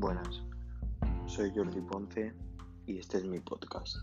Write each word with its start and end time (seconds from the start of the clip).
Buenas, 0.00 0.42
soy 1.26 1.52
Jordi 1.54 1.82
Ponce 1.82 2.32
y 2.86 2.96
este 2.96 3.18
es 3.18 3.24
mi 3.26 3.38
podcast. 3.38 3.98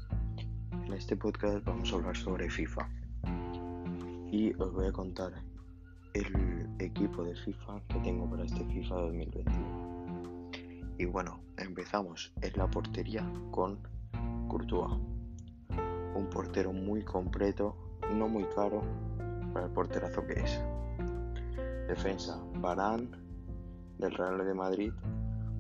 En 0.86 0.94
este 0.94 1.18
podcast 1.18 1.66
vamos 1.66 1.92
a 1.92 1.96
hablar 1.96 2.16
sobre 2.16 2.52
FIFA 2.52 2.88
y 4.32 4.54
os 4.62 4.72
voy 4.74 4.86
a 4.86 4.92
contar 4.92 5.34
el 6.14 6.70
equipo 6.78 7.24
de 7.24 7.36
FIFA 7.38 7.82
que 7.88 8.00
tengo 8.02 8.30
para 8.30 8.44
este 8.44 8.64
FIFA 8.66 8.94
2021. 8.94 10.52
Y 11.00 11.06
bueno, 11.06 11.40
empezamos 11.58 12.32
en 12.44 12.52
la 12.56 12.70
portería 12.70 13.28
con 13.50 13.80
Courtois, 14.50 15.00
un 16.14 16.30
portero 16.32 16.74
muy 16.74 17.02
completo, 17.02 17.76
no 18.14 18.28
muy 18.28 18.44
caro 18.56 18.84
para 19.52 19.66
el 19.66 19.72
porterazo 19.72 20.28
que 20.28 20.34
es. 20.34 20.62
Defensa, 21.88 22.40
Barán 22.60 23.10
del 23.98 24.12
Real 24.12 24.46
de 24.46 24.54
Madrid 24.54 24.94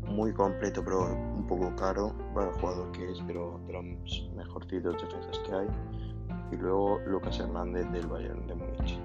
muy 0.07 0.33
completo, 0.33 0.83
pero 0.83 1.13
un 1.13 1.45
poco 1.47 1.75
caro 1.75 2.13
para 2.33 2.49
el 2.49 2.53
jugador 2.55 2.91
que 2.91 3.11
es, 3.11 3.19
pero 3.27 3.59
de 3.67 3.73
los 3.73 4.29
mejorcitos 4.35 5.01
defensas 5.01 5.39
que 5.39 5.53
hay. 5.53 5.67
Y 6.51 6.55
luego 6.55 6.99
Lucas 7.05 7.39
Hernández 7.39 7.91
del 7.91 8.07
Bayern 8.07 8.47
de 8.47 8.55
Múnich. 8.55 8.99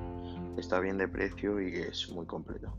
Está 0.57 0.81
bien 0.81 0.99
de 0.99 1.09
precio 1.09 1.61
y 1.61 1.75
es 1.75 2.11
muy 2.13 2.27
completo. 2.27 2.73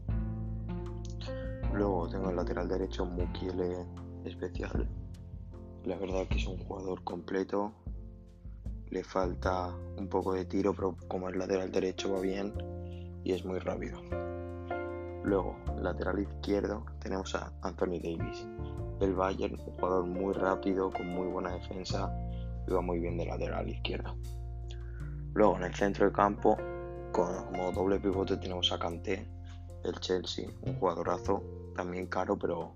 Luego 1.74 2.08
tengo 2.08 2.30
el 2.30 2.36
lateral 2.36 2.68
derecho 2.68 3.06
Mukiele 3.06 3.86
especial. 4.26 4.88
La 5.86 5.98
verdad 5.98 6.28
que 6.28 6.38
es 6.38 6.48
un 6.48 6.58
jugador 6.58 7.04
completo. 7.04 7.74
Le 8.90 9.04
falta 9.04 9.76
un 9.98 10.08
poco 10.08 10.34
de 10.34 10.46
tiro, 10.46 10.74
pero 10.74 10.96
como 11.08 11.30
es 11.30 11.36
lateral 11.36 11.72
derecho 11.72 12.14
va 12.14 12.22
bien 12.22 12.54
y 13.24 13.32
es 13.34 13.44
muy 13.44 13.60
rápido. 13.60 14.00
Luego, 15.24 15.56
lateral 15.82 16.20
izquierdo, 16.20 16.86
tenemos 17.00 17.34
a 17.36 17.52
Anthony 17.62 18.00
Davis 18.04 18.46
del 19.00 19.14
Bayern, 19.14 19.58
un 19.60 19.74
jugador 19.74 20.06
muy 20.06 20.34
rápido, 20.34 20.92
con 20.92 21.08
muy 21.08 21.28
buena 21.28 21.54
defensa 21.54 22.14
y 22.68 22.72
va 22.72 22.82
muy 22.82 23.00
bien 23.00 23.18
de 23.18 23.26
lateral 23.26 23.70
izquierdo. 23.70 24.16
Luego, 25.34 25.56
en 25.58 25.64
el 25.64 25.74
centro 25.74 26.06
del 26.06 26.14
campo, 26.14 26.58
como 27.14 27.72
doble 27.74 28.00
pivote, 28.00 28.38
tenemos 28.38 28.72
a 28.74 28.80
Kanté 28.80 29.28
del 29.84 30.00
Chelsea, 30.00 30.50
un 30.62 30.76
jugadorazo, 30.76 31.42
también 31.76 32.08
caro, 32.08 32.38
pero 32.38 32.76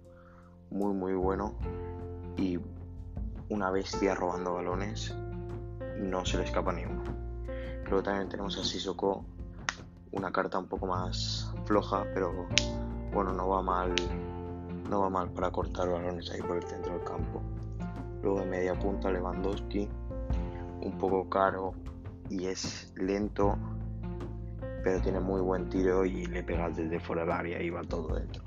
muy, 0.69 0.93
muy 0.93 1.13
bueno 1.13 1.57
y 2.37 2.57
una 3.49 3.71
bestia 3.71 4.15
robando 4.15 4.53
balones, 4.53 5.13
no 5.97 6.25
se 6.25 6.37
le 6.37 6.43
escapa 6.45 6.71
ni 6.71 6.85
uno. 6.85 7.03
Luego 7.85 8.03
también 8.03 8.29
tenemos 8.29 8.57
a 8.57 8.63
Sissoko 8.63 9.25
una 10.11 10.31
carta 10.31 10.59
un 10.59 10.67
poco 10.67 10.87
más 10.87 11.53
floja, 11.67 12.05
pero 12.13 12.47
bueno, 13.13 13.33
no 13.33 13.49
va 13.49 13.61
mal, 13.61 13.93
no 14.89 15.01
va 15.01 15.09
mal 15.09 15.29
para 15.31 15.51
cortar 15.51 15.89
balones 15.89 16.31
ahí 16.31 16.41
por 16.41 16.57
el 16.57 16.63
centro 16.63 16.93
del 16.93 17.03
campo. 17.03 17.41
Luego 18.23 18.39
de 18.39 18.45
media 18.45 18.73
punta 18.73 19.11
Lewandowski, 19.11 19.87
un 20.81 20.97
poco 20.97 21.29
caro 21.29 21.73
y 22.29 22.45
es 22.45 22.93
lento, 22.95 23.57
pero 24.83 25.01
tiene 25.01 25.19
muy 25.19 25.41
buen 25.41 25.69
tiro 25.69 26.05
y 26.05 26.25
le 26.25 26.41
pega 26.43 26.69
desde 26.69 26.99
fuera 26.99 27.23
del 27.23 27.31
área 27.31 27.61
y 27.61 27.69
va 27.69 27.81
todo 27.83 28.15
dentro. 28.15 28.43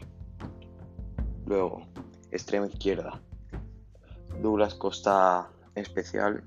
Luego, 1.46 1.82
extrema 2.30 2.66
izquierda. 2.66 3.20
Douglas 4.41 4.74
Costa 4.74 5.50
especial. 5.74 6.42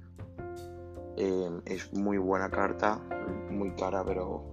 Eh, 1.18 1.62
es 1.66 1.94
muy 1.94 2.18
buena 2.18 2.50
carta, 2.50 3.00
muy 3.52 3.72
cara, 3.76 4.04
pero 4.04 4.44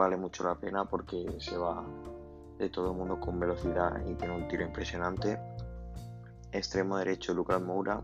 vale 0.00 0.16
mucho 0.16 0.44
la 0.44 0.54
pena 0.54 0.86
porque 0.86 1.26
se 1.40 1.58
va 1.58 1.84
de 2.58 2.70
todo 2.70 2.92
el 2.92 2.96
mundo 2.96 3.20
con 3.20 3.38
velocidad 3.38 4.02
y 4.06 4.14
tiene 4.14 4.34
un 4.34 4.48
tiro 4.48 4.64
impresionante. 4.64 5.38
Extremo 6.52 6.96
derecho 6.96 7.34
Lucas 7.34 7.60
Moura 7.60 8.00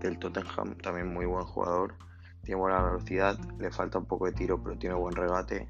del 0.00 0.18
Tottenham, 0.18 0.76
también 0.78 1.14
muy 1.14 1.26
buen 1.26 1.44
jugador. 1.44 1.94
Tiene 2.42 2.60
buena 2.60 2.82
velocidad, 2.82 3.38
le 3.60 3.70
falta 3.70 3.98
un 3.98 4.06
poco 4.06 4.26
de 4.26 4.32
tiro, 4.32 4.60
pero 4.60 4.76
tiene 4.78 4.96
buen 4.96 5.14
regate 5.14 5.68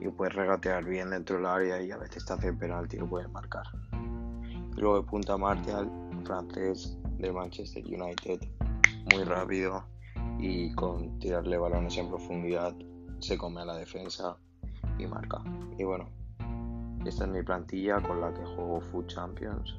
y 0.00 0.08
puede 0.08 0.32
regatear 0.32 0.84
bien 0.84 1.10
dentro 1.10 1.36
del 1.36 1.46
área 1.46 1.80
y 1.80 1.92
a 1.92 1.96
veces 1.96 2.24
te 2.24 2.32
hace 2.32 2.52
penalti 2.52 2.96
lo 2.96 3.08
puede 3.08 3.28
marcar. 3.28 3.66
luego 4.76 5.00
de 5.00 5.06
punta 5.06 5.36
Martial, 5.36 5.88
francés 6.24 6.98
de 7.18 7.32
Manchester 7.32 7.84
United, 7.86 8.40
muy 9.12 9.22
rápido 9.22 9.84
y 10.40 10.74
con 10.74 11.16
tirarle 11.20 11.58
balones 11.58 11.96
en 11.96 12.08
profundidad 12.08 12.74
se 13.20 13.38
come 13.38 13.60
a 13.60 13.64
la 13.64 13.76
defensa 13.76 14.36
y 14.98 15.06
marca. 15.06 15.42
Y 15.78 15.84
bueno, 15.84 16.08
esta 17.04 17.24
es 17.24 17.30
mi 17.30 17.42
plantilla 17.42 18.00
con 18.00 18.20
la 18.20 18.32
que 18.32 18.44
juego 18.44 18.80
Food 18.80 19.06
Champions. 19.06 19.78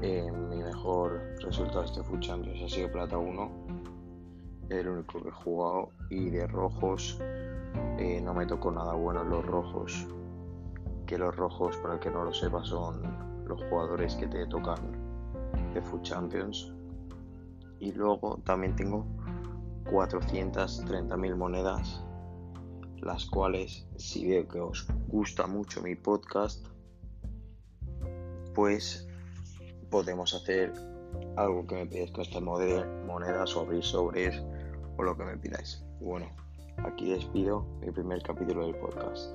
Eh, 0.00 0.30
mi 0.32 0.62
mejor 0.62 1.20
resultado 1.42 1.80
de 1.80 1.86
este 1.86 2.02
Food 2.02 2.20
Champions 2.20 2.62
ha 2.62 2.68
sido 2.68 2.90
Plata 2.90 3.18
1. 3.18 3.50
El 4.70 4.88
único 4.88 5.22
que 5.22 5.28
he 5.28 5.32
jugado. 5.32 5.90
Y 6.08 6.30
de 6.30 6.46
rojos 6.46 7.20
eh, 7.98 8.20
no 8.22 8.32
me 8.34 8.46
tocó 8.46 8.70
nada 8.70 8.94
bueno 8.94 9.22
en 9.22 9.30
los 9.30 9.44
rojos. 9.44 10.06
Que 11.06 11.18
los 11.18 11.36
rojos, 11.36 11.76
para 11.78 11.94
el 11.94 12.00
que 12.00 12.10
no 12.10 12.24
lo 12.24 12.32
sepa, 12.32 12.64
son 12.64 13.02
los 13.46 13.62
jugadores 13.64 14.14
que 14.16 14.26
te 14.26 14.46
tocan 14.46 14.78
de 15.74 15.82
Food 15.82 16.02
Champions. 16.02 16.72
Y 17.80 17.92
luego 17.92 18.38
también 18.44 18.74
tengo 18.76 19.04
430.000 19.84 21.36
monedas 21.36 22.02
las 23.02 23.26
cuales 23.26 23.86
si 23.96 24.28
veo 24.28 24.48
que 24.48 24.60
os 24.60 24.86
gusta 25.08 25.46
mucho 25.46 25.82
mi 25.82 25.94
podcast, 25.94 26.64
pues 28.54 29.06
podemos 29.90 30.34
hacer 30.34 30.72
algo 31.36 31.66
que 31.66 31.74
me 31.74 31.86
pidáis 31.86 32.12
con 32.12 32.44
monedas 32.44 33.56
o 33.56 33.60
abrir 33.60 33.82
sobres 33.82 34.40
o 34.96 35.02
lo 35.02 35.16
que 35.16 35.24
me 35.24 35.36
pidáis. 35.36 35.84
Bueno, 36.00 36.26
aquí 36.84 37.10
despido 37.10 37.66
mi 37.80 37.90
primer 37.90 38.22
capítulo 38.22 38.66
del 38.66 38.76
podcast. 38.76 39.32